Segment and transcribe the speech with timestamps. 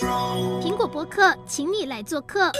[0.00, 2.40] 苹果博客，请你来做客。
[2.40, 2.52] Hello，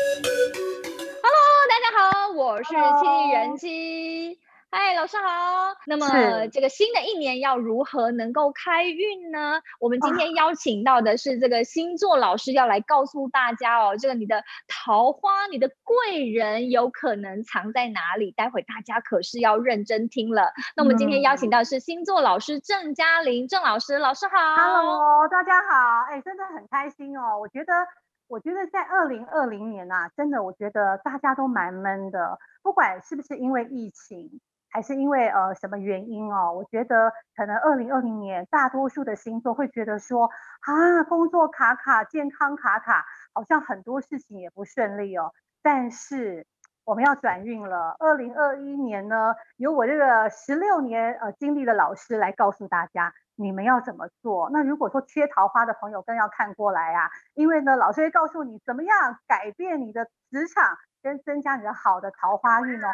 [1.69, 4.39] 大家好，我是七人妻。
[4.69, 5.75] 嗨，老师好。
[5.87, 9.63] 那么这个新的一年要如何能够开运呢？
[9.81, 18.33] 我们今天邀请到的是这个星座老师，要来告诉大家哦，这个你的桃花、你的贵人有可能藏在哪里？
[18.33, 20.53] 待会大家可是要认真听了。
[20.77, 24.33] 那我们今天邀请到的是星座老师郑嘉玲，郑老师，老师好。
[24.57, 26.03] Hello，大家好。
[26.11, 27.39] 哎，真的很开心哦。
[27.41, 27.73] 我觉得，
[28.29, 34.41] 我觉得在二零二零年啊，真的，我觉得大家都蛮闷的，不管是不是因为疫情。
[34.77, 36.53] 还是因为呃什么原因哦？
[36.53, 40.27] 我觉得可能二零二零年大多数的星座会觉得说
[40.61, 45.33] 啊，工作卡卡，健康卡卡，好像很多事情也不顺利哦。
[45.63, 46.47] 但是
[46.85, 54.51] 我们要转运了，二零二一年呢，由我这个十六年呃经历的老师来告诉大家，你们要怎么做。
[54.53, 62.89] 那如果说缺桃花的朋友更要看过来啊，因为呢，老师会告诉你怎么样改变你的职场，跟增加你的好的桃花运哦。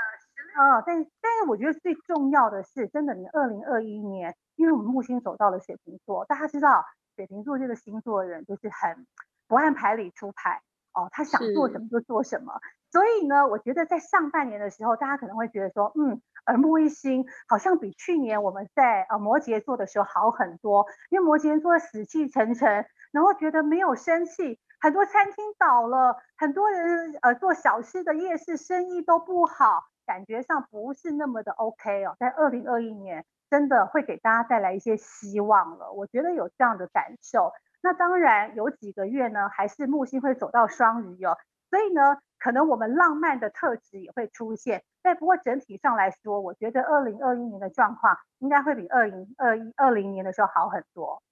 [0.54, 6.84] 啊，但但是我觉得最重要的是，真的，你二零二一年，因为我们木星走到了水瓶座，大家知道
[7.16, 9.06] 水瓶座这个星座的人就是很
[9.48, 12.60] 不按牌理出牌哦，他想做什么就做什么。
[12.90, 29.86] 所以呢，我觉得在上半年的时候，大家可能会觉得说，嗯，耳目一新，好像比去年我们在呃摩羯座的时候好很多，因为摩羯座死气沉沉，然后觉得没有生气，很多餐厅倒了，很多人呃做小吃的夜市生意都不好。
[30.06, 37.52] 感觉上不是那么的 OK 哦，在二零二一年真的会给大家带来一些希望了，我觉得有这样的感受。
[37.82, 41.36] 那当然有几个月呢，还是木星会走到双鱼哦，
[41.68, 44.84] 所以呢，可能我们浪漫的特质也会出现。
[45.02, 51.22] 但不过整体上来说，我觉得二零二一年的状况应该会比二零二一二零年的时候好很多。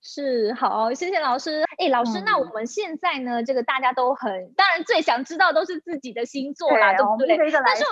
[0.00, 1.64] 是好，谢谢老师。
[1.78, 3.42] 哎，老师，嗯、那我们现在呢？
[3.42, 7.50] 这个大家都很，当然最想知道都是自己的星座啦，对，对不对？
[7.52, 7.84] 但是，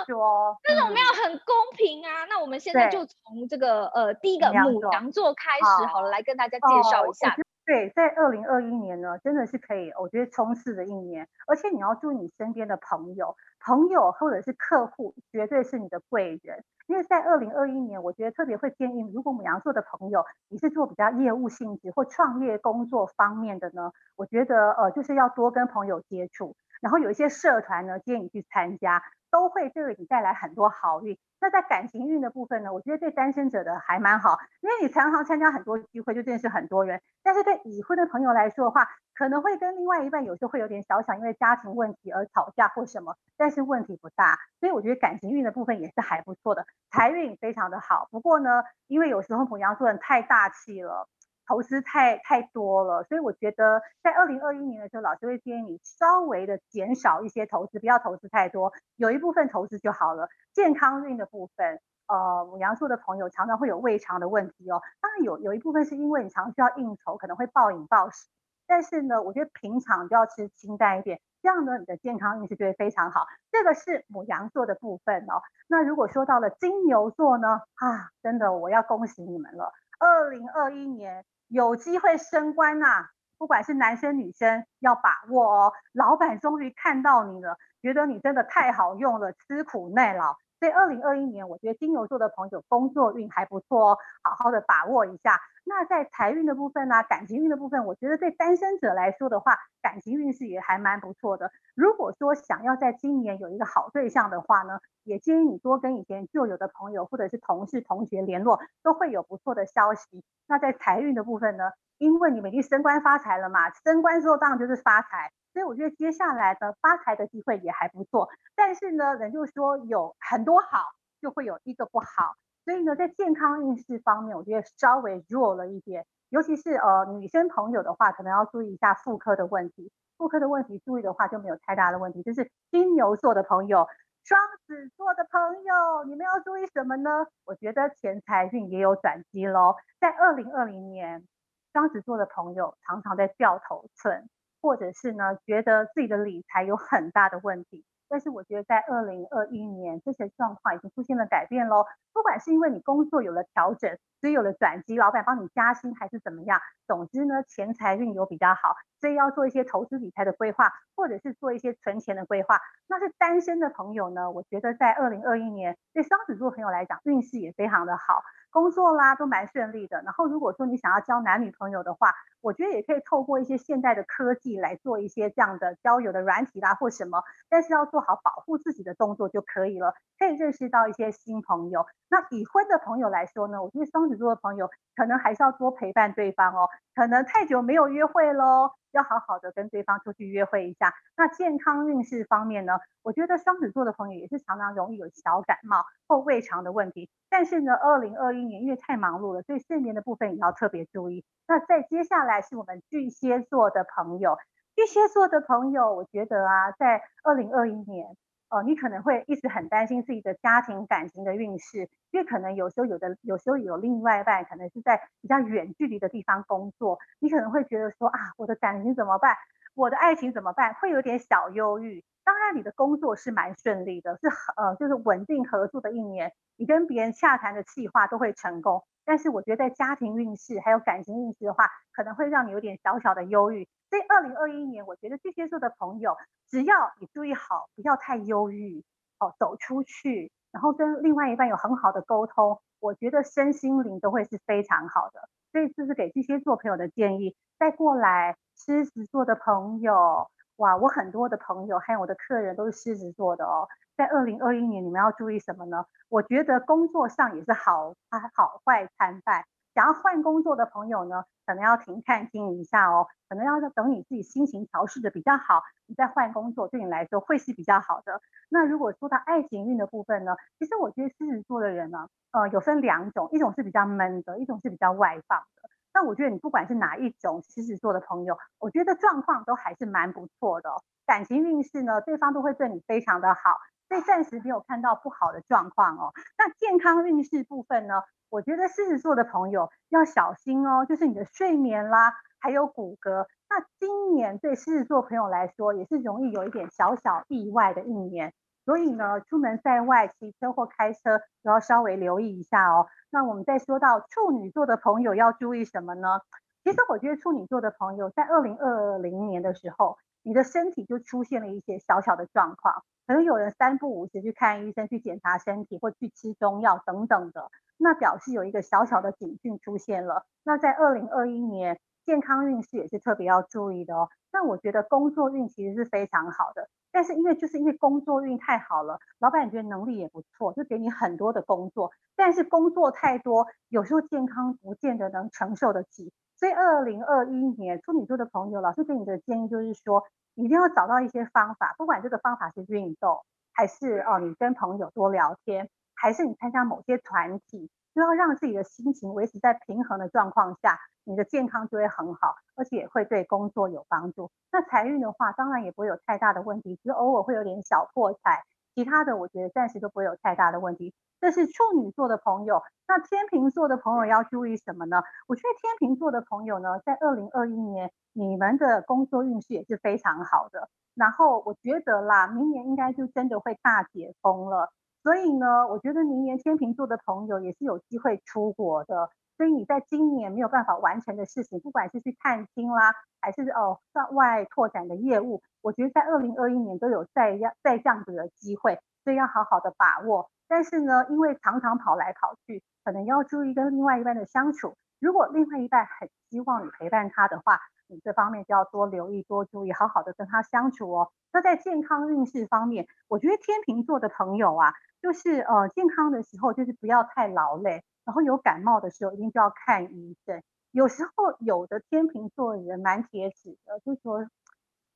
[0.63, 2.23] 但是我们要很公平啊。
[2.23, 7.29] 嗯、那我们现在就从这个呃第一个母羊座开始好了，来跟大家介绍一下。
[7.29, 7.35] 哦、
[7.67, 11.27] 对，在二零二一年呢，真的是可以，我觉得冲刺的一年。
[11.47, 16.63] 而且你要祝你身边的朋友，朋友或者是客户，绝对是你的贵人。
[16.87, 29.03] 因为在二零二一年，我觉得特别会建议，如果牡羊座的朋友，你是做比较业务性质或创业工作方面的呢，我觉得呃就是要多跟朋友接触，然后有一些社团呢，建议你去参加。
[29.37, 31.15] 都会对你带来很多好运。
[31.39, 36.99] 那在感情运的部分呢，我觉得对单身者的还蛮好，因为你常常参加很多聚会，就认识很多人。
[37.21, 44.39] 但是对已婚的朋友来说的话，可能会跟另外一半有时候会有点小小因为家庭问题而吵架或什么，但是问题不大。
[44.59, 48.07] 所以我觉得感情运的部分也是还不错的，财运非常的好。
[48.09, 51.07] 不过呢，因为有时候牡羊座人太大气了。
[51.47, 60.27] 投资太太多了，所以我觉得在二零二一年的时候，老师会建议你稍微的减少一些投资，不要投资太多，有一部分投资就好了。
[60.53, 64.81] 健康运的部分，呃，母羊座的朋友常常会有胃肠的问题哦。
[64.99, 68.27] 当然有有一部分是因为你常需要应酬，可能会暴饮暴食。
[68.67, 73.25] 但是呢，我觉得平常就要吃清淡一点，这样呢，你的健康运势就会非常好。
[73.53, 75.41] 这个是母羊座的部分哦。
[75.69, 81.23] 那如果说到了金牛座呢，啊，真的我要恭喜你们了，二零二一年。
[81.47, 85.73] 有机会升官呐、啊，不管是男生女生，要把握哦。
[85.93, 90.35] 老板终于看到你了，觉得你真的太好用了，吃苦耐劳。
[90.59, 95.39] 所以二零二一年，我觉得金牛座的朋友工作运还不错哦，好好的把握一下。
[95.63, 101.51] 那在财运的部分呢、感情运的部分，我觉得对单身者来说的话，感情运势也还蛮不错的。
[101.75, 110.23] 如果说想要在今年有一个好对象的话呢，也建议你多跟以前旧有的朋友或者是同事同学联络，都会有不错的消息。
[110.47, 115.31] 那在财运的部分呢，因为你们已经升官发财了嘛，升官之后当然就是发财。
[115.57, 120.85] 所以我觉得接下来的发财的机会也还不错，但是呢，人就说有很多好，
[121.19, 122.35] 就会有一个不好。
[122.63, 129.91] 所以呢，在健康运势方面，我觉得稍微弱了一点，尤其是呃女生朋友的话，可能要注意一下妇科的问题。
[130.19, 132.21] 妇科的问题注意的话，就没有太大的问题。
[132.21, 133.87] 就是金牛座的朋友、
[134.25, 137.25] 双子座的朋友，你们要注意什么呢？
[137.45, 139.75] 我觉得钱财运也有转机喽。
[139.99, 141.25] 在二零二零年，
[141.73, 144.29] 双子座的朋友常常在掉头寸。
[144.67, 151.85] 或者是呢，觉得自己的理财有很大的问题，但是我觉得在二零二一年这些状况已经出现了改变喽。
[152.11, 162.59] 不管是因为你工作有了调整，所以有了转机，老板帮你加薪，还是怎么样，总之呢，钱财运有比较好，所以要做一些投资理财的规划，或者是做一些存钱的规划。
[162.87, 168.23] 那是单身的朋友呢，我觉得在二零二一年对双子座朋友来讲，运势也非常的好。
[168.49, 170.01] 工作啦都蛮顺利的。
[170.01, 181.85] 然后如果说你想要交男女朋友的话，我觉得也可以透过一些现代的科技来做一些这样的交友的软体啦或什么，但是要做好保护自己的动作就可以了，可以认识到一些新朋友。
[182.09, 188.71] 那已婚的朋友来说呢，我觉得双子座的朋友可能还是要多陪伴对方哦，可能太久没有约会喽。
[188.97, 190.91] 要好好的跟对方出去约会一下。
[191.15, 192.73] 那健康运势方面呢，
[193.03, 197.09] 我觉得双子座的朋友也是常常容易有小感冒或胃肠的问题。
[197.29, 201.23] 但是呢，二零二一年因为太忙碌了，所以睡眠的部分也要特别注意。
[201.47, 204.37] 那在接下来是我们巨蟹座的朋友，
[204.75, 208.17] 巨蟹座的朋友，我觉得啊，在二零二一年。
[208.49, 219.35] 哦，你可能会一直很担心自己的家庭感情的运势，因为可能有时候有的，有时候有另外一半可能是在比较远距离的地方工作，你可能会觉得说啊，我的感情怎么办？
[219.75, 220.73] 我的爱情怎么办？
[220.75, 222.03] 会有点小忧郁。
[222.27, 224.27] 当然，你的工作是蛮顺利的，是
[224.57, 228.83] 呃，就是稳定合作的一年，你跟别人洽谈的计划都会成功。
[229.05, 233.69] 但是我觉得在家庭运势还有感情运势的话，可能会让你有点小小的忧郁。
[233.89, 236.17] 所以二零二一年，我觉得巨蟹座的朋友，
[236.49, 238.83] 只要你注意好，不要太忧郁，
[239.19, 245.29] 哦，走出去，然后跟另外一半有很好的沟通，我觉得身心灵都会是非常好的。
[245.53, 247.37] 所以这是给巨蟹座朋友的建议。
[247.57, 253.67] 再过来，狮子座的朋友，哇，我很多的朋友还有我的客人都是狮子座的哦。
[253.95, 255.85] 在二零二一年，你们要注意什么呢？
[256.09, 259.45] 我觉得工作上也是好啊好坏参半。
[259.75, 268.19] 想要换工作的朋友呢，可能要停看听一下哦，可能要等你自己心情调试的比较好，你再换工作，对你来说会是比较好的。
[268.49, 275.69] 那如果说到爱情运的部分呢，其实我觉得狮子座的人呢，呃，有分两种，一种是比较闷的，一种是比较外放的。
[275.99, 280.69] 那我觉得你不管是哪一种狮子座的朋友，我觉得状况都还是蛮不错的。
[281.07, 283.57] 感情运势呢，对方都会对你非常的好。
[283.89, 286.13] 所以暂时没有看到不好的状况哦。
[286.37, 288.03] 那健康运势部分呢？
[288.29, 293.25] 我觉得狮子座的朋友要小心哦，就是你的睡眠啦，还有骨骼。
[293.49, 298.33] 那今年对狮子座朋友来说，也是容易有一点小小意外的一年。
[298.67, 302.87] 所以呢，出门在外骑车或开车都要稍微留意一下哦。
[303.09, 306.19] 那我们再说到处女座的朋友要注意什么呢？
[306.65, 312.83] 其实我觉得处女座的朋友在二零二零年的时候，你的身体就出现了一些小小的状况。
[313.07, 320.25] 可能有人三不五时去看医生，去检查身体或去吃中药等等的，那表示有一个小小的警讯出现了。
[320.43, 324.07] 那在二零二一年，健康运势也是特别要注意的哦。
[324.31, 336.13] 那我觉得工作运其实是非常好的，但是因为就是因为工作运太好了，老板觉得能力也不错，就给你很多的工作，但是工作太多，有时候健康不见得能承受得起。
[336.37, 340.05] 所以二零二一年处女座的朋友，老师给你的建议就是说，
[340.35, 354.29] 一定要找到一些方法，不管这个方法是运动，还是哦你跟朋友多聊天，还是你参加某些团体，就要让自己的心情维持在平衡的状况下，你的健康就会很好，而且也会对工作有帮助。
[354.51, 358.43] 那财运的话，当然也不会有太大的问题，只是偶尔会有点小破财，
[358.75, 360.93] 其他的我觉得暂时都不会有太大的问题。
[361.19, 365.01] 这是处女座的朋友，那天秤座的朋友要注意什么呢？
[365.25, 370.69] 我觉得天秤座的朋友呢，在二零二一年，你们的工作运势也是非常好的。
[370.93, 374.71] 然后我觉得啦，明年应该就真的会大解封了。
[375.07, 379.09] 所以呢，我觉得明年天秤座的朋友也是有机会出国的。
[379.37, 390.29] 所以你在今年没有办法完成的事情，不管是去探亲啦，还是哦在外拓展的业务，我觉得在二零二一年都有再要再这样子的机会，所以要好好的把握。
[390.49, 394.75] 但是呢，因为常常跑来跑去，可能要注意跟另外一半的相处。
[394.99, 401.11] 如果另外一半很希望你陪伴他的话，你这方面就要多留意、多注意，好好的跟他相处哦。
[401.31, 410.41] 那在健康运势方面，我觉得天秤座的朋友啊，就是呃健康的时候就是不要太劳累，然后有感冒的时候一定就要看医生。
[410.71, 414.27] 有时候有的天秤座的人蛮铁齿的，就说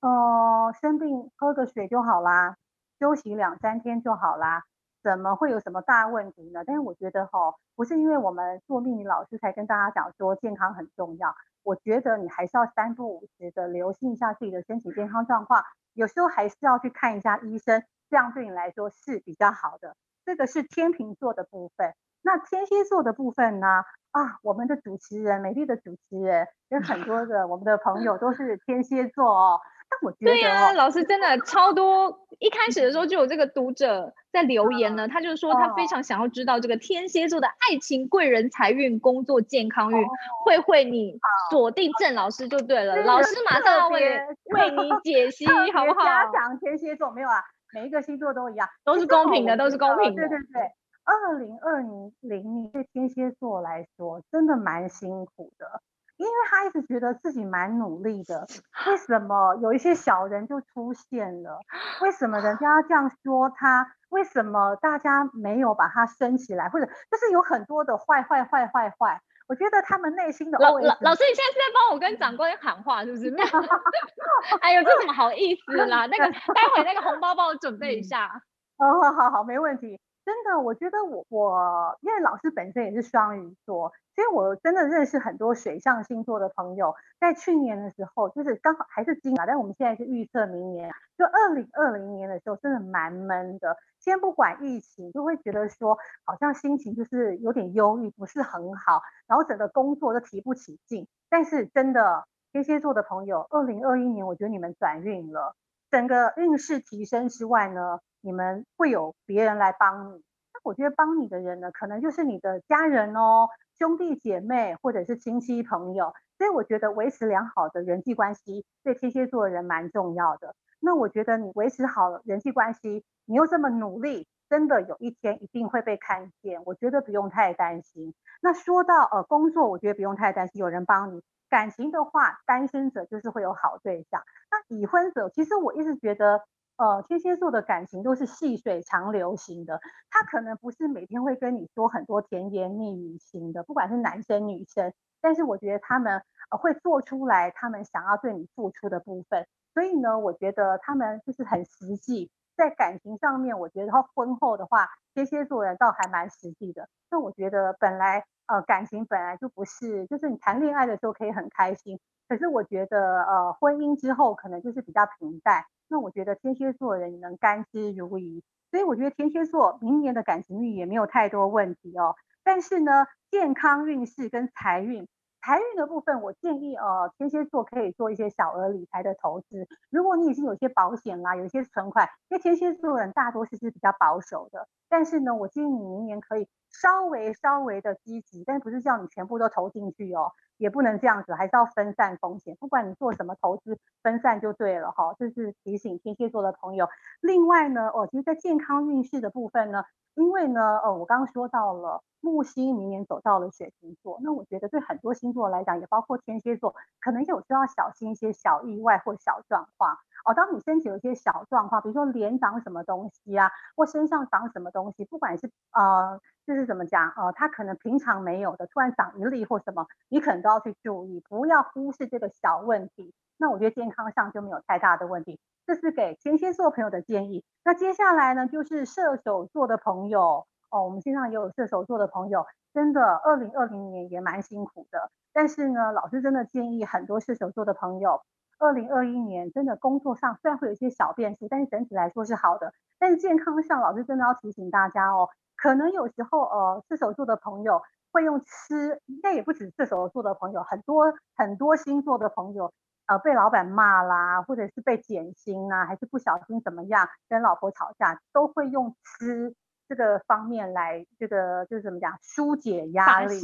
[0.02, 2.58] 呃生病喝个水就好啦，
[3.00, 4.64] 休息两三天就好啦。
[5.04, 6.64] 怎么会有什么大问题呢？
[6.66, 11.36] 但是我觉得哈，不是因为我们做命理老师才跟大家讲说健康很重要。
[11.64, 19.96] 我觉得你还是要三不五时的留心一下自己的身体健康状况，有时候还是要去看一下医生，这样对你来说是比较好的。
[20.26, 21.94] 这个是天秤座的部分。
[22.24, 23.84] 那天蝎座的部分呢？
[24.12, 29.62] 啊，我们的主持人，美丽的主持人，跟很多 的我们的朋友都是天蝎座哦。
[29.92, 32.18] 但我觉得、哦、对呀、啊，老师真的 超多。
[32.40, 40.04] 一开始的时候就有这个读者在留言呢，他就说他非常想要知道这个天蝎座的爱情、贵人、财运、工作、健康运，
[40.44, 41.20] 慧慧你
[41.52, 46.04] 锁定郑老师就对了，老师马上要为为你解 析，好不好？
[46.34, 47.44] 讲天蝎座没有啊，
[47.76, 50.28] 每一个星座都一样，都是公平的，都是公平的。
[50.28, 50.72] 对对对。
[51.04, 51.82] 二零二
[52.22, 55.82] 零年对天蝎座来说真的蛮辛苦的，
[56.22, 58.46] 因为他一直觉得自己蛮努力的，
[58.86, 61.60] 为什么有一些小人就出现了？
[62.02, 63.96] 为什么人家要这样说他？
[64.10, 66.70] 为什么大家没有把他升起来？
[66.70, 69.20] 或者就是有很多的坏坏坏坏坏。
[69.48, 73.34] 我觉得他们内心的老老老师，你现在是在帮我跟长官喊话，是不是？
[74.62, 76.06] 哎呦，这怎么好意思啦？
[76.06, 78.28] 那个待会那个红包帮我准备一下。
[78.78, 80.00] 哦，好好好，没问题。
[80.32, 86.96] 真的，我觉得我我因为老师本身也是双鱼座，所以我真的认识很多水象星座的朋友。
[87.20, 93.76] 在去年的时候，就是刚好还是今年，但我们现在是预测明年，就二零二零年的时候，真的蛮闷的。
[94.00, 101.10] 先不管疫情，就会觉得说好像心情就是有点忧郁，不是很好，然后整个工作都提不起劲。
[101.30, 102.24] 但是真的，
[102.54, 105.58] 天蝎座的朋友，二零二一年我觉得你们转运了，
[105.92, 110.24] 整个运势提升之外呢，你们会有别人来帮你。
[110.54, 116.14] 那我觉得帮你的人呢，可能就是你的家人哦，兄弟姐妹或者是亲戚朋友。
[116.38, 120.56] 所以我觉得维持良好的人际关系，对天蝎座的人蛮重要的。
[120.80, 126.64] 那我觉得你维持好人际关系，你又这么努力，真的有一天一定会被看见。
[126.66, 128.16] 我觉得不用太担心。
[128.42, 131.22] 那说到呃工作，我觉得不用太担心，有人帮你。
[131.48, 134.24] 感情的话，单身者就是会有好对象。
[134.50, 136.42] 那已婚者，其实我一直觉得，
[136.82, 144.92] 呃天蝎座的感情都是细水长流型的，他可能不是每天会跟你说很多甜言蜜语型的，不管是男生女生。
[145.22, 149.46] 但是我觉得他们会做出来他们想要对你付出的部分。
[149.76, 156.90] 所以呢，我觉得他们就是很实际，在感情上面，我觉得他婚后的话，天蝎座人倒还蛮实际的。
[157.12, 165.64] 那我觉得本来呃感情本来就不是，就是你谈恋爱的时候可以很开心，可是我觉得呃婚姻之后可能就是比较平淡。
[165.88, 172.16] 那我觉得天蝎座人能甘之如饴，所以我觉得天蝎座明年的感情运也没有太多问题哦。
[172.44, 175.08] 但是呢，健康运势跟财运。
[175.44, 179.68] 财运的部分，我建议呃，天蝎座可以做一些小额理财的投资。
[179.90, 184.68] 如果你已经有些保险啦，有一些存款，因为天蝎座人大多数是比较保守的。
[184.92, 192.58] 但是呢，我建议你明年可以稍微稍微的积极，但不是叫你全部都投进去哦，也不能这样子，还是要分散风险。
[192.60, 195.16] 不管你做什么投资，分散就对了哈。
[195.18, 196.90] 这是提醒天蝎座的朋友。
[197.22, 202.04] 另外呢，哦，其实，在健康运势的部分呢，因为呢，呃，我刚刚说到了。
[202.24, 209.98] 木星明年走到了水瓶座，那我觉得对很多星座来讲，也包括天蝎座，可能有时候要小心一些小意外或小状况。
[210.26, 223.14] 哦，当你身体有一些小状况，比如说脸长什么东西啊，或身上长什么东西，不管是呃，就是怎么讲，呃，它可能平常没有的，突然长一粒或什么，你可能都要去注意，不要忽视这个小问题。
[223.38, 225.40] 那我觉得健康上就没有太大的问题。
[225.66, 227.44] 这是给天蝎座朋友的建议。
[227.64, 230.46] 那接下来呢，就是射手座的朋友。
[230.70, 235.12] 哦，我们线上也有射手座的朋友，真的，二零二零年也蛮辛苦的。
[235.34, 238.22] 但是呢，老师真的建议很多射手座的朋友，
[238.62, 242.74] 二零二一年真的工作上虽然会有一些小变数，但是整体来说是好的。
[243.00, 252.72] 但是健康上，老师真的要提醒大家哦，可能有时候呃，射手座的朋友会用吃，应该也不止射手座的朋友，很多很多星座的朋友，
[253.08, 259.56] 呃，被老板骂啦，或者是被减薪啊，还是不小心怎么样跟老婆吵架，都会用吃。
[259.90, 263.42] 这个方面来，这个就是怎么讲，疏解压力。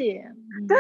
[0.66, 0.78] 对，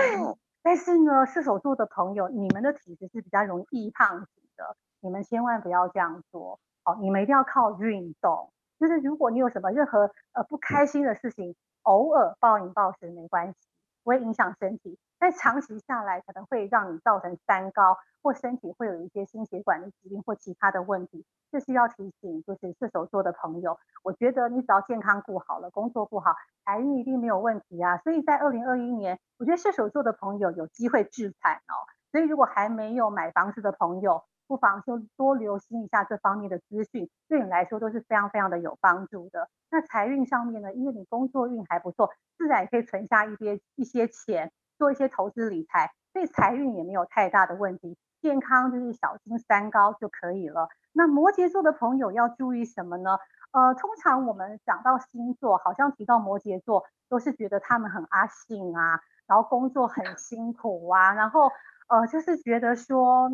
[0.68, 6.60] 但是呢，射手座的朋友，你们的体质是比较容易易胖型的，你们千万不要这样做。
[6.84, 8.52] 哦，你们一定要靠运动。
[8.78, 13.56] 就是如果你有什么任何呃不开心的事情，偶尔暴饮暴食没关系，
[14.04, 15.00] 不会影响身体。
[15.20, 21.26] 但长期下来，可能会让你造成三高，或身体会有一些心血管的疾病或其他的问题。
[21.52, 27.98] 这是要提醒，就是射手座的朋友，我觉得你只要健康顾好了，工作顾好，财运一定没有问题啊。
[28.00, 31.88] 所以在二零二一年，我觉得射手座的朋友有机会置产哦。
[32.12, 39.50] 所以如果还没有买房子的朋友，不妨就多留心一下这方面的资讯，对你来说都是非常非常的有帮助的。
[39.70, 44.52] 那财运上面呢，因为你工作运还不错，自然也可以存下一些一些钱。
[44.78, 47.98] 做一些投资理财，对财运也没有太大的问题。
[48.20, 50.70] 健康就是小心三高就可以了。
[50.92, 53.20] 那摩羯座的朋友要注意什么呢？
[53.52, 61.52] 呃，通常我们讲到星座，好像提到摩羯座，都是觉得他们很阿信啊，然后工作很辛苦啊，然后
[61.88, 63.30] 呃，就是觉得说，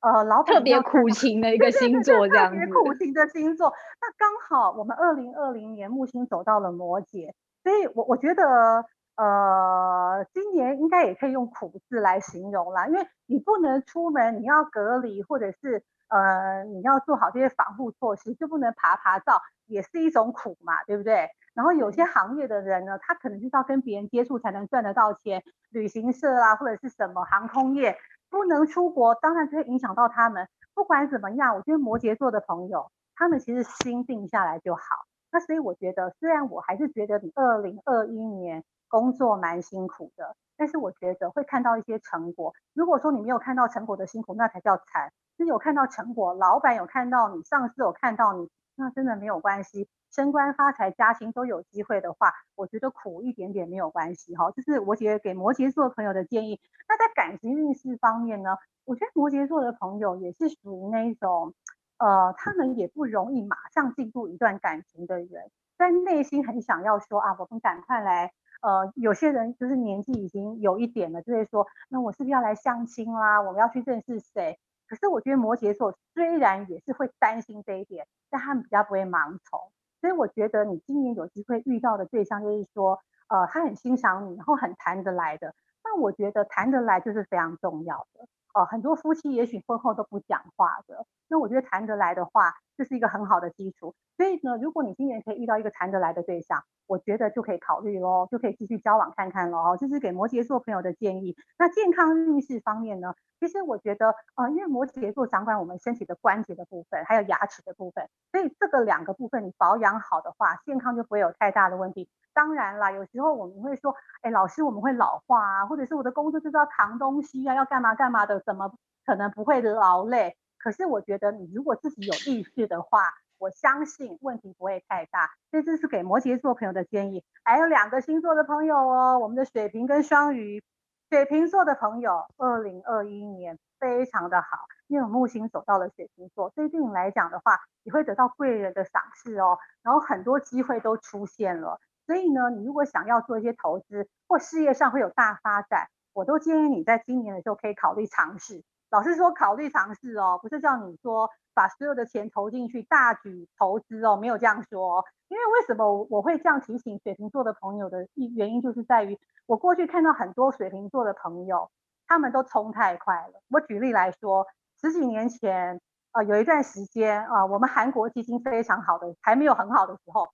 [0.00, 2.58] 呃，老板特别苦情的一个星座这样子。
[2.58, 3.74] 特别苦情的星座。
[4.00, 8.86] 那刚好我们二零二零年木星走到了摩羯，所以我我觉得。
[9.16, 21.28] 呃，今年应该也可以用苦字来形容啦，因为你不能出门，你要隔离，或者是呃，你要做好这些防护措施，就不能爬爬照，也是一种苦嘛，对不对？
[21.54, 27.98] 然后有些行业的人呢，他可能就是要跟别人接触才能赚得到钱，旅行社啊或者是什么航空业
[28.30, 30.48] 不能出国，当然就会影响到他们。
[30.74, 34.82] 不管怎么样，我觉得摩羯座的朋友，他们其实心定下来就好。
[35.30, 42.52] 那所以我觉得，虽然我还是觉得你二零二一年工作蛮辛苦的，但是我觉得会看到一些成果。
[42.74, 45.10] 如果说你没有看到成果的辛苦，那才叫惨。
[45.38, 49.88] 是有看到成果，老板有看到你，上司有看到你，那真的没有关系。
[50.10, 54.50] 升官发财加薪都有机会的话，我觉得苦一点点没有关系哈。
[54.54, 56.60] 这是我觉得给摩羯座朋友的建议。
[56.86, 61.54] 那在感情运势方面呢，我觉得摩羯座的朋友也是属于那一种，
[61.96, 68.34] 呃，他们也不容易马上进入一段感情的人，在内心很想要说啊，我们赶快来。
[68.62, 73.42] 呃，有些人就是年纪已经有一点了，就会说，那我是不是要来相亲啦？
[73.42, 74.58] 我们要去认识谁？
[74.86, 79.58] 可是我觉得摩羯座虽然也是会担心这一点，但他们比较不会盲从。
[80.00, 85.54] 所以我觉得你今年有机会遇到的对象，就是说，呃，他很欣赏你，然后很谈得来的。
[85.84, 88.26] 那我觉得谈得来就是非常重要的。
[88.54, 93.94] 哦、很多夫妻也许婚后都不讲话的，那我觉得谈得来的话，就是一个很好的基础。
[94.16, 99.58] 所以呢，如果你今年可以遇到一个谈得来的对象，我觉得就可以考虑喽，就可以继续交往看看喽。
[99.58, 101.34] 哦，这是给摩羯座朋友的建议。
[101.58, 103.14] 那健康运势方面呢？
[103.40, 112.08] 其实我觉得，呃，因为摩羯座掌管我们身体的关节的部分，还有牙齿的部分，所以这个两个部分你保养好的话，健康就不会有太大的问题。
[112.34, 118.72] 当然啦，有时候我们会说，哎，老师我们会老化啊，或者是我的工作就是要扛东西啊，要干嘛干嘛的，怎么
[119.04, 120.36] 可能不会劳累？
[120.58, 125.30] 可是我觉得你如果自己有意识的话，我相信问题不会太大。
[125.50, 127.24] 所以这是给摩羯座朋友的建议。
[127.42, 130.62] 还有两个星座的朋友哦，我们的水瓶跟双鱼。
[131.10, 134.46] 水瓶座的朋友，二零二一年非常的好，
[134.86, 141.78] 因为木星走到了水瓶座，所以对你来讲的话，你会得到贵人的赏识哦，然后很多机会都出现了。
[142.06, 148.62] 所以呢，你如果想要做一些投资或事业上会有大发展，我都建议你在今年的时候可以考虑尝试。
[148.90, 155.04] 老实说，考虑尝试哦，不是叫你说把所有的钱投进去大举投资哦，没有这样说。
[155.28, 159.18] 因为为什么我会这样提醒水瓶座的朋友的一原因，就是在于。
[159.46, 161.70] 我过去看到很多水瓶座的朋友，
[162.06, 163.40] 他们都冲太快了。
[163.48, 164.46] 我举例来说，
[164.80, 165.80] 十几年前，
[166.12, 170.28] 呃，有一段时间啊，我们韩国基金非常好的，还没有很好的时候，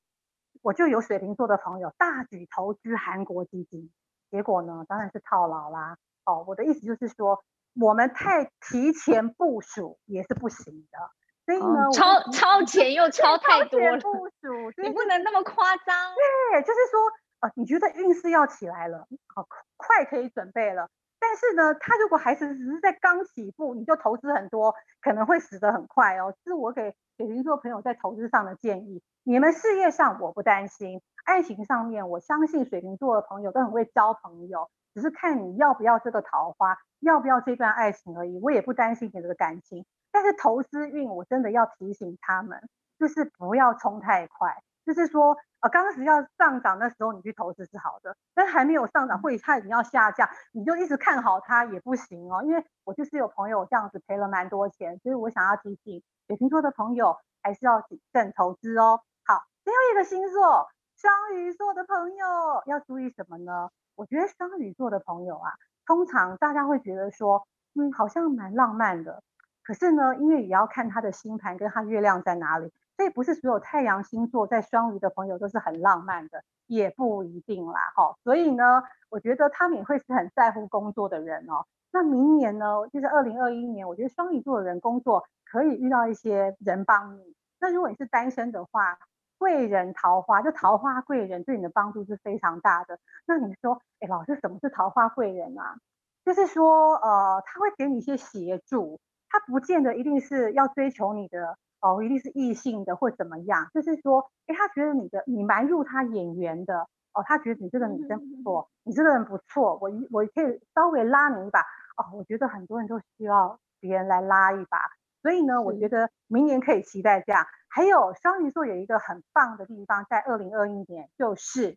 [0.62, 3.90] 我就有水瓶座的朋友大举投资韩国基金，
[4.30, 5.96] 结果呢，当然是套牢啦。
[6.24, 7.42] 哦，我的意思就是说，
[7.80, 10.98] 我们太提前部署也是不行的。
[11.46, 16.14] 所以呢，哦，超超前又 超太多了，部署，你不能那么夸张。
[16.52, 17.00] 对，就是说。
[17.40, 20.88] 哦，你觉得运势要起来了，好快可以准备了。
[21.20, 26.34] 但是呢，他如果还是只是在刚起步，你就投资很多，可能会死得很快哦。
[26.44, 29.02] 这是我给水瓶座朋友在投资上的建议。
[29.24, 38.38] 你们事业上我不担心，爱情上面我相信水瓶座的朋友都很会交朋友，只是看你要不要这个桃花，要不要这段爱情而已。
[38.40, 44.62] 我也不担心你这个感情，但是投资运我真的要提醒他们，就是不要冲太快。
[44.86, 52.42] 就是说，呃，刚开始要上涨的时候，你去投资是好的，但还没有上涨，或者它已经要下降，你就一直看好它也不行哦。
[52.44, 59.00] 因为我就是有朋友这样子赔了蛮多钱，所以我想要提醒水瓶座的朋友，还是要谨慎投资哦。
[59.24, 62.26] 好，最后一个星座，双鱼座的朋友
[62.66, 63.70] 要注意什么呢？
[63.96, 65.50] 我觉得双鱼座的朋友啊，
[65.86, 69.24] 通常大家会觉得说，嗯，好像蛮浪漫的，
[69.64, 72.72] 可是呢，因为也要看他的星盘跟他月亮在哪里。
[72.98, 78.16] 所以不是所有太阳星座在双鱼的朋友都是很浪漫的，也不一定啦，哈。
[78.24, 81.64] 所以呢，我觉得他们也会是很在乎工作的人哦。
[81.92, 87.36] 那明年呢，就是二零二一年，我觉得双鱼座的人工作可以遇到一些人帮你。
[87.60, 88.98] 那如果你是单身的话，
[89.38, 92.98] 贵人桃花，就桃花贵人对你的帮助是非常大的。
[93.26, 95.76] 那你说，哎，老师，什么是桃花贵人啊？
[96.24, 101.56] 就是说，呃，他会给你一些协助，他不见得一定是要追求你的。
[101.80, 111.60] 哦，一定是异性的或怎么样，就是说，哎，他觉得你的你蛮入他眼缘的，哦，他觉得你这个女生不错，你这个人不错，我我可以稍微拉你一把，
[111.96, 114.78] 哦，我觉得很多人都需要别人来拉一把，
[115.22, 117.46] 所以呢，我觉得明年可以期待这样。
[117.68, 121.76] 还有双鱼座有一个很棒的地方，在二零二一年就是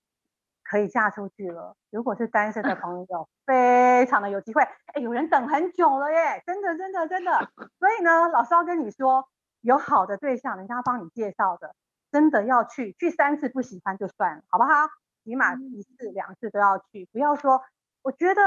[0.63, 1.75] 可以嫁出去了。
[1.91, 4.63] 如果是单身的朋友， 非常的有机会。
[4.63, 7.31] 哎，有人等很久了耶，真的真的真的。
[7.77, 9.27] 所以呢，老师要跟你说。
[9.61, 11.75] 有好的对象，人家帮你介绍的，
[12.11, 14.71] 真的要去，去三次不喜欢就算了，好不好？
[15.23, 17.61] 起码一次两次都要去，不要说
[18.01, 18.41] 我觉得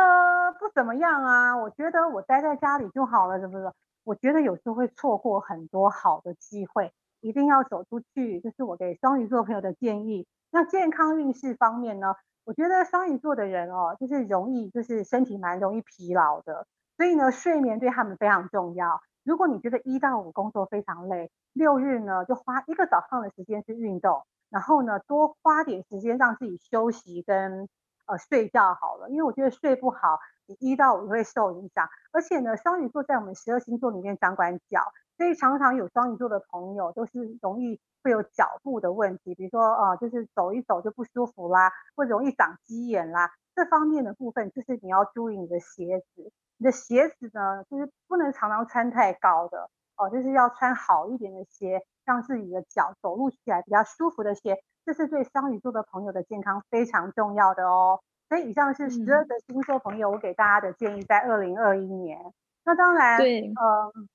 [0.59, 3.72] 不怎么样啊，我觉得我待在家里就好了，是不是？
[4.03, 10.27] 我觉得有时候会错过很多好的机会，一定要走出去，这、就是我给双鱼座朋友的建议。
[10.50, 19.00] 那健康运势方面呢，我觉得双鱼座的人哦，就是容易就是身体蛮容易疲劳的，所以呢，睡眠对他们非常重要。
[19.24, 27.68] 如果你觉得一到五工作非常累，六日呢就花一个早上的时间去运动，然后呢多花点时间让自己休息跟
[28.07, 31.88] 呃睡觉好了，因为我觉得睡不好，你一到五会受影响。
[32.12, 46.30] 而且呢，双鱼座在我们十二星座里面掌管脚，所以常常有双鱼座的朋友都是容易会有脚部的问题，比如说呃就是走一走就不舒服啦，或者容易长鸡眼啦，这方面的部分就是你要注意你的鞋子。
[46.58, 58.00] 你的鞋子呢，就是不能常常穿太高的哦，就是要穿好一点的鞋，让自己的脚走路起来比较舒服的鞋，这是对双鱼座的朋友的健康非常重要的哦。
[58.28, 62.32] 所以以上是十二个星座朋友我给大家的建议，在二零二一年。
[62.64, 64.08] 那当然，对，嗯，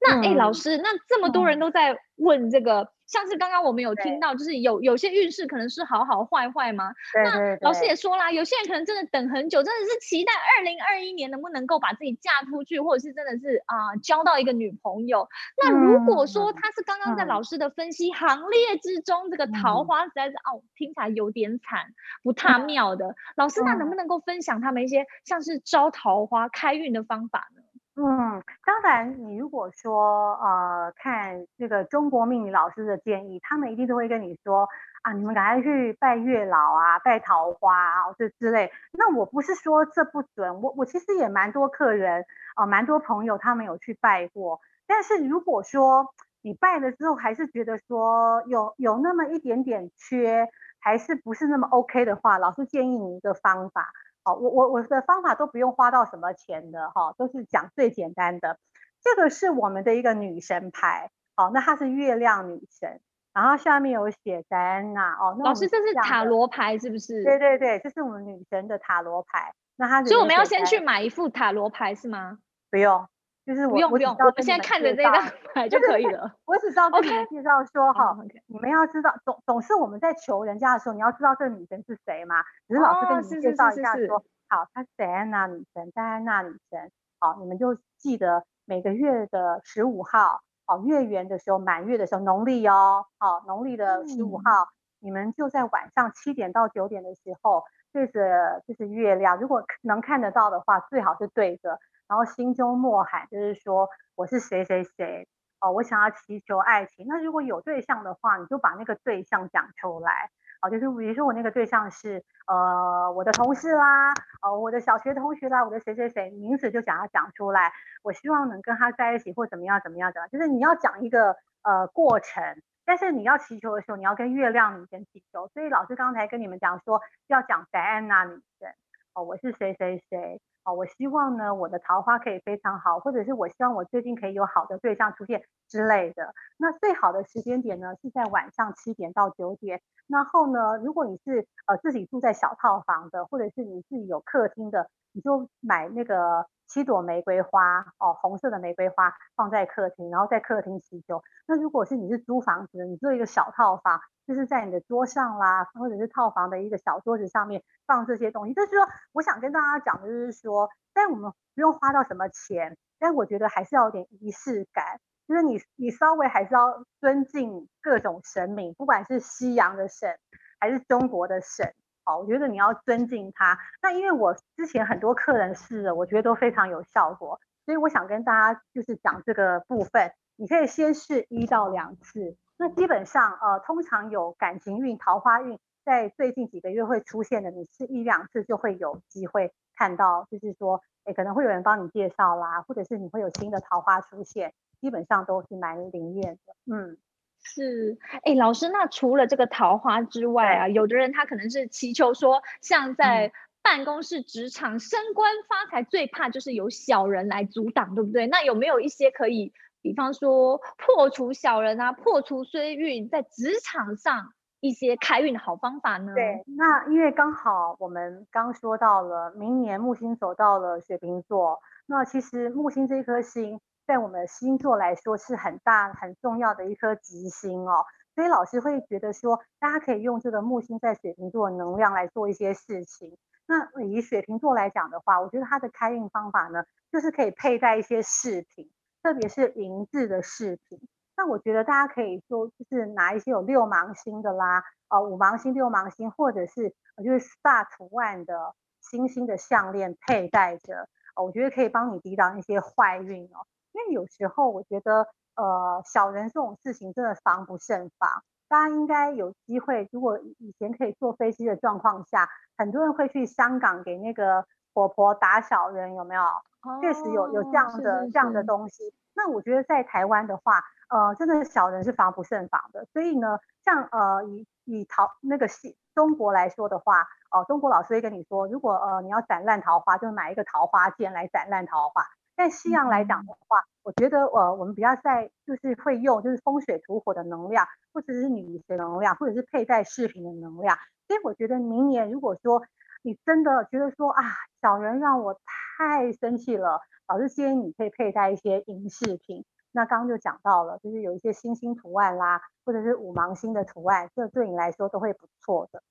[0.00, 2.90] 那哎、嗯，老师，那这么多人都在问这个。
[3.10, 6.92] 嗯像是刚刚我们有听到，就是有有些运势可能是好好坏坏吗？
[7.12, 7.58] 对对对。
[7.60, 15.28] 那老师也说啦，有些人可能真的等很久，真的是期待二零二一年能不能够把自己嫁出去，或者是真的是啊、呃、交到一个女朋友。
[15.60, 21.92] 那如果说他是刚刚在老师的分析行列之中，嗯、这个桃花实在是哦听起来有点惨，
[22.22, 23.16] 不太妙的。
[23.34, 27.62] 老师，那能不能够分享他们一些像是招桃花开运的方法呢？
[28.02, 34.66] 嗯，当然，你如果说呃看这个中国命理老师的建议，他们一定都会跟你说
[35.02, 38.72] 啊，你们赶快去拜月老啊，拜桃花啊，这之类。
[38.92, 44.60] 那我不是说这不准，我我其实也蛮多客人啊、蛮多朋友他们有去拜过。
[44.86, 46.06] 但是如果说
[46.40, 50.48] 你拜了之后还是觉得说有有那么一点点缺，
[50.80, 53.90] 还是不是那么 OK 的话，老师建议你一个方法。
[54.30, 58.58] 好，我我我的方法都不用花到什么钱的哈，都是讲最简单的。
[59.02, 63.00] 这个是我们的一个女神牌，好，那她是月亮女神，
[63.32, 65.36] 然后下面有写戴安娜哦。
[65.42, 67.24] 老师，这是塔罗牌是不是？
[67.24, 69.52] 对对对，这是我们女神的塔罗牌。
[69.76, 72.38] 那她所以我们要先去买一副塔罗牌是吗？
[72.70, 73.08] 不用。
[73.50, 75.12] 就是我不用不用，我们现在看着这张
[75.52, 76.32] 牌就可以了。
[76.46, 82.36] 我只知道跟你们介绍说哈你们要知道总总是我们在求人家的时候，你要知道这个女神是谁嘛。
[82.68, 86.92] 只是老师跟你们介绍一下说，哦、好，她是戴安娜女神，戴安娜女神。
[87.18, 101.80] 好，你们就记得每个月的十五号，哦，月圆的时候，满月的时候，农历哦，好，农历的十五号、嗯，你们就在晚上七点到九点的时候，对着就是月亮，如果能看得到的话，最好是对着。
[102.10, 105.28] 然后心中默喊，就是说我是谁谁谁
[105.60, 107.06] 哦，我想要祈求爱情。
[107.08, 110.28] 那如果有对象的话，你就把那个对象讲出来
[110.60, 117.72] 哦，就是比如说我那个对象是呃我的同事啦，哦我的小学同学啦，我的谁谁谁，名字就想要讲出来。
[118.02, 122.60] 我希望能跟他在一起或怎么样怎么样的，就是你要讲一个呃过程。
[122.84, 125.46] 但是你要祈求的时候，你要跟月亮女神祈求。
[125.54, 128.68] 所以老师刚才跟你们讲说要讲戴安娜女神
[129.14, 130.40] 哦，我是谁谁谁。
[130.64, 136.34] 哦，我希望呢，我的桃花可以非常好，或者是我希望我最近可以有好的对象出现之类的。
[136.58, 139.80] 那最好的时间点呢，是在晚上七点到九点。
[140.06, 151.22] 然后呢，如果你是呃自己住在小套房的，或者是你自己有客厅的，你就买那个七朵玫瑰花哦，红色的玫瑰花放在客厅，然后在客厅祈求。
[151.46, 154.00] 那如果是你是租房子的，你做一个小套房。
[154.26, 158.54] 就是在你的桌上啦，或者是套房的一个小桌子上面放这些东西。
[158.54, 165.00] 就是说，我想跟大家讲的就是说，但我们不用花到什么钱，但我觉得还是要有点仪式感。
[165.26, 170.16] 就是你，你稍微还是要尊敬各种神明，不管是西洋的神
[170.60, 173.58] 还是中国的神，好，我觉得你要尊敬他。
[173.82, 182.36] 那因为我之前很多客人试了，我觉得都非常有效果，所以我想跟大家就是讲这个部分，你可以先试一到两次。
[182.56, 196.54] 那基本上，呃，通常有感情运、桃花运，在最近几个月会出现的，你试一两次就会有机会看到，就是说，诶，可能会有人帮你介绍啦，或者是你会有新的桃花出现，基本上都是蛮灵验的。
[196.70, 196.98] 嗯，
[197.42, 208.26] 是，哎，老师，那除了这个桃花之外啊，有的人他可能是祈求说，像在办公室、职场升官发财，最怕就是有小人来阻挡，对不对？
[208.26, 209.52] 那有没有一些可以？
[209.82, 216.14] 比方说破除小人啊，破除衰运，在职场上一些开运的好方法呢？
[216.14, 233.16] 对，那因为刚好我们刚说到了明年木星走到了水瓶座，那其实木星这颗星在我们星座来说是很大很重要的一颗吉星哦，所以老师会觉得说，大家可以用这个木星在水瓶座的能量来做一些事情。
[233.46, 238.70] 那以水瓶座来讲的话，我觉得它的开运方法呢，就是可以佩戴一些饰品。
[239.02, 240.78] 特别是银质的饰品，
[241.20, 246.70] 那我觉得大家可以说，就是拿一些有六芒星的啦，呃，五芒星、六芒星，或者是
[247.04, 253.44] 就是 star 图案的星星的项链佩戴着，呃，我觉得可以帮你抵挡一些坏运哦。
[253.72, 255.06] 因为有时候我觉得，
[255.36, 258.08] 呃，小人这种事情真的防不胜防。
[258.48, 266.22] 大家应该有机会，如果以前可以坐飞机的状况下，很多人会去香港给那个婆婆打小人，有没有？
[266.22, 268.94] 哦，确实有有这样的这样的东西。
[269.14, 272.84] 那我觉得在台湾的话，呃，真的小人是防不胜防的。
[272.92, 282.04] 所以呢，像呃以以桃那个西中国来说的话，哦、呃，中国老师会跟你说，如果呃你要斩烂桃花，就买一个桃花剑来斩烂桃花。
[282.36, 290.76] 但西洋来讲的话，嗯、我觉得呃我们比较在就是会用就是风水土火的能量，或者是女神能量，或者是佩戴饰品的能量。
[291.06, 292.62] 所以我觉得明年如果说
[293.02, 294.22] 你真的觉得说啊
[294.60, 295.38] 小人让我
[295.76, 296.80] 太生气了。
[297.08, 305.82] 老师建议你可以佩戴一些银饰品，那刚刚就讲到了，就是有一些星星图案啦，或者是五芒星的图案，这对你来说都会不错的。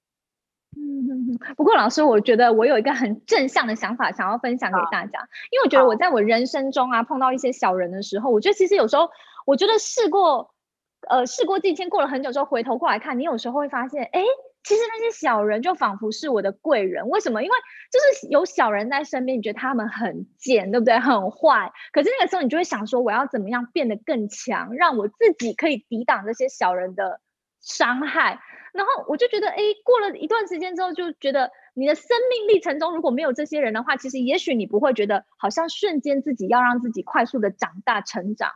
[0.76, 9.10] 嗯，不过老师，我觉得我有一个很正向的想法，想要分享给大家，因为我觉得我在我人生中啊碰到一些小人的时候，我觉得其实有时候，
[9.46, 10.54] 我觉得事过，
[11.08, 14.24] 呃，事过境迁，过了很久之后回头过来看，你有时候会发现，哎。
[14.64, 17.42] 其实那些小人就仿佛是我的贵人，为什么？
[17.42, 17.56] 因为
[17.92, 21.00] 就是有小人在身边，你觉得他们很贱，对不对？
[21.00, 21.72] 很坏。
[21.92, 27.22] 可是那个时候你就会想说，我要怎么样变得更强，让我自己可以抵挡这些小人的
[27.62, 28.40] 伤害。
[28.72, 38.52] 然后我就觉得，哎，过了一段时间之后，就觉得你的生命历程中如果没有这些人的话，其实也许你不会觉得好像瞬间自己要让自己快速的长大成长。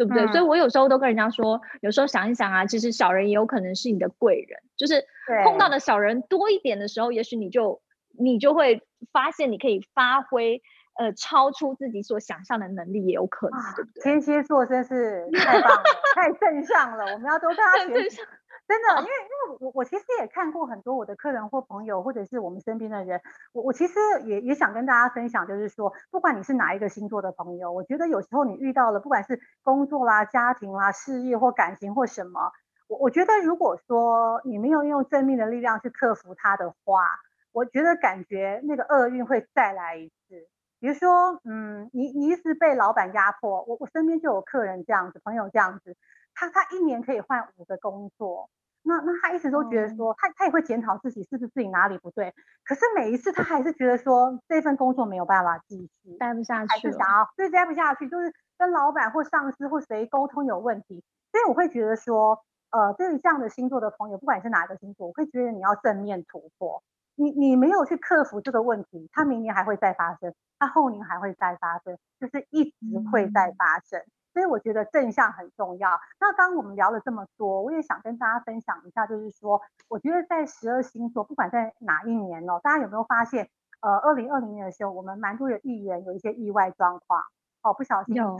[0.00, 0.24] 对不对？
[0.24, 5.04] 嗯、所以我有时候都跟人家说，有时候想一想啊，其实小人也有可能是你的贵人，就是
[5.44, 7.82] 碰到的小人多一点的时候，也许你就
[8.18, 8.80] 你就会
[9.12, 10.62] 发现你可以发挥
[10.98, 14.02] 呃超出自己所想象的能力，也有可能，啊、对不对？
[14.02, 15.82] 天蝎座真是太棒了，
[16.14, 18.22] 太正向了，我们要多跟他学习。
[18.70, 23.20] 真的，因为因为我我其实也看过很多我的客人或朋友，或者是我们身边的人，
[23.52, 32.52] 我我其实也也想跟大家分享，就是说，不管你是哪一个星座的朋友，我觉得有时候你遇到了，不管是工作啦、家庭啦、事业或感情或什么，
[32.86, 37.18] 我我觉得如果说你没有用正面的力量去克服它的话，
[37.50, 40.46] 我觉得感觉那个厄运会再来一次。
[40.78, 45.96] 比如说，嗯，你你一直被老板压迫，我我身边就有客人这样子，朋友这样子，
[46.34, 48.48] 他他一年可以换五个工作。
[48.82, 66.82] 那那他一直都觉得说，他他也会检讨自己是不是自己哪里不对，可是每一次他还是觉得说这份工作没有办法继续，待不下去，还是想要对待不下去，就是跟老板或上司或谁沟通有问题，所以我会觉得说，呃，对于这样的星座的朋友，不管是哪个星座，我会觉得你要正面突破，
[67.16, 72.76] 你你没有去克服这个问题，他明年还会再发生，他后年还会再发生，就是一直
[73.12, 74.00] 会再发生。
[74.00, 75.90] 嗯所以我觉得正向很重要。
[76.20, 83.48] 那刚刚我们聊了这么多，我也想跟大家分享一下，就是说，我觉得在十二星座，不管在哪一年哦，大家有没有发现，
[83.80, 87.22] 呃，二零二零年的时候，我们蛮多的艺人有一些意外状况，
[87.62, 88.36] 哦，不小心有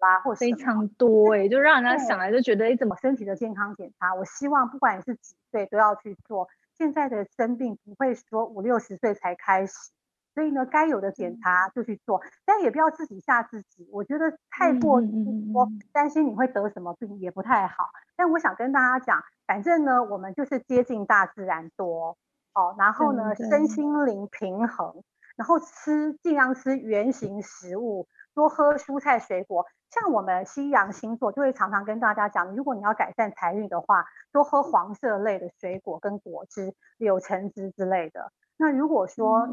[0.00, 4.14] 啦，或非常多哎、欸，就让人家想来就觉得，哎，怎么身体的健康检查？
[4.14, 6.48] 我希望不管你是几岁都要去做。
[6.76, 9.92] 现在的生病不会说五六十岁才开始。
[10.34, 13.88] 所以呢，该有的检查就去做，但也不要自己吓自己。
[13.92, 17.90] 我觉得太过于说担心你会得什么病也不太好。
[18.16, 22.16] 但我想跟大家讲，反正呢，我们就是接近大自然多
[22.52, 25.02] 哦，然后呢，身心灵平衡，
[25.36, 29.66] 然后吃尽量吃原形食物，多喝蔬菜水果。
[29.90, 38.32] 像我们西洋星座就会常常跟大家讲，如果你要改善财运的话，多喝黄色类的水果跟果汁，柳橙汁之类的。
[38.56, 39.48] 那如果说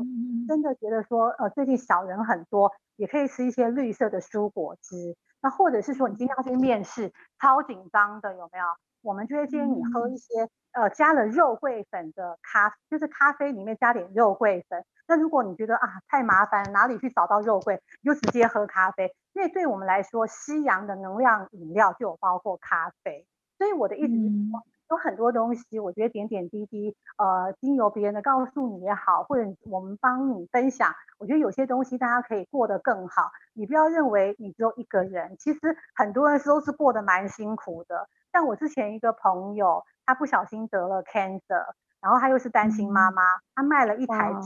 [0.48, 5.16] 真的觉得说，呃，最近小人很多，也可以吃一些绿色的蔬果汁。
[5.42, 8.66] 那或者是说，你今天要去面试，超紧张的，有没有？
[9.02, 14.86] 我们就会建议你喝一些，呃，加了肉桂粉的咖，就是咖啡里面加点肉桂粉。
[15.08, 19.12] 那如果你觉得啊太麻烦，哪里去找到肉桂，你就直接喝咖啡。
[19.34, 23.26] 因为对我们来说，西洋的能量饮料就有包括咖啡。
[23.58, 24.62] 所以我的意思是说。
[24.92, 33.32] 有很多东西，我觉得点点滴滴，呃，经由别人的告诉你也好，或者我们帮你分享，我觉得有些东西大家可以过得更好。
[33.54, 35.60] 你不要认为你只有一个人，其实
[35.96, 38.10] 很多人都是过得蛮辛苦的。
[38.34, 41.68] 像我之前一个朋友，他不小心得了 cancer，
[42.02, 43.24] 然后他又是单亲妈妈，
[43.56, 44.42] 他卖了一台车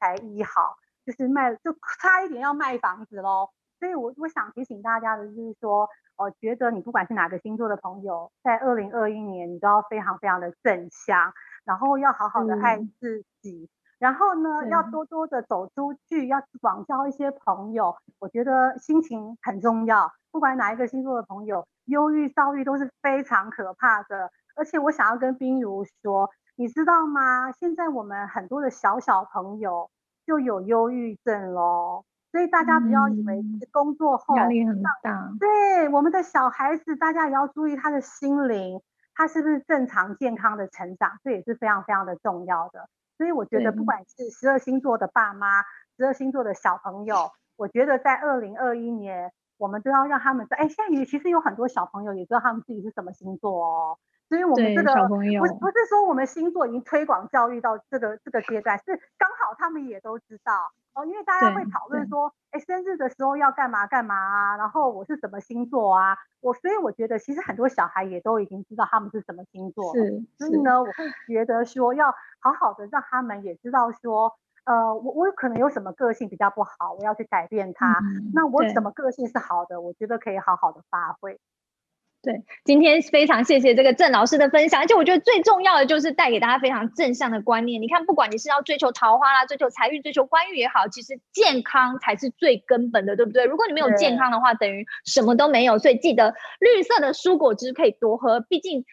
[0.00, 3.50] 才医好，就是卖就差一点要卖房子喽。
[3.78, 11.32] 所以我我想提醒大家的就是说，我觉得你不管是哪个星座的朋友，在二零二一年，你都要非常非常的正向，
[11.64, 17.96] 然后要好好的爱自己，然后呢，要多多的走出去，要广交一些朋友。
[18.18, 24.30] 我觉得心情很重要，不管哪一个星座的朋友，忧郁、躁郁都是非常可怕的。
[24.56, 27.52] 而且我想要跟冰如说，你知道吗？
[27.52, 29.88] 现在我们很多的小小朋友
[30.26, 32.04] 就有忧郁症咯。
[32.30, 38.82] 所以大家不要以为工作后压力很大，对我们的小孩子，大家也要注意他的心灵，
[39.14, 42.88] 他是不是正常健康的成长，这也是非常非常的重要的。
[43.16, 45.62] 所以我觉得，不管是十二星座的爸妈，
[45.96, 53.98] 十二星座的小朋友，我觉得在二零二一年，我们都要让他们在，哎，现在其实有很多小朋友也知道他们自己是什么星座哦。
[54.28, 60.52] 所以我们这个不不是说我们星座已经推广教育到这个这个阶段，是刚好他们也都知道
[60.94, 70.92] 哦，因为大家会讨论说，哎，生日的时候要干嘛干嘛啊，然后我是什么星座啊，我所以我觉得其实很多小孩也都已经知道他们是什么星座，是，所以呢，我会
[71.26, 72.14] 觉得说要。
[72.40, 77.98] 好好的让他们也知道说，呃，我我有可能有什么个性比较不好，我要去改变它。
[77.98, 81.40] 嗯、那我什么个性是好的，我觉得可以好好的发挥。
[82.20, 87.80] 对，今天非常谢谢这个郑老师的分享，而且我觉得最重要的就是带给大家非常正向的观念。
[87.80, 93.44] 你看，不管你是要追求桃花啦，追求财运，追求官运也好，其实健康才是最根本的，对不对？
[93.44, 95.78] 如果你没有健康的话，等于什么都没有。
[95.78, 98.84] 所以记得绿色的蔬果汁可以多喝，毕竟。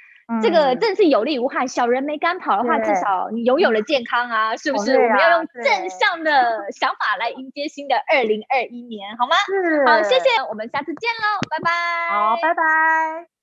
[0.41, 4.95] 这个正是有利无害，小人没赶跑的话，至少你拥有了健康啊，是不是？
[4.95, 9.35] 我们要用正向的想法来迎接新的二零二一年，好吗？
[9.85, 12.15] 好，谢谢，我们下次见喽，拜拜。
[12.15, 13.34] 好，拜拜。